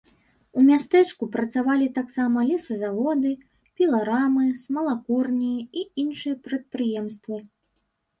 [0.59, 3.33] У мястэчку працавалі таксама лесазаводы,
[3.81, 5.51] піларамы, смалакурні
[5.83, 7.37] і іншыя прадпрыемствы.